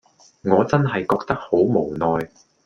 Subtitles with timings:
[0.41, 2.31] 我真係覺得好無奈